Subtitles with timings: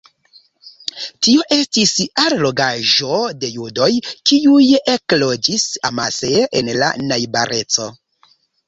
[1.27, 1.91] Tio estis
[2.23, 3.91] allogaĵo de judoj,
[4.33, 4.65] kiuj
[4.97, 7.93] ekloĝis amase en la najbareco.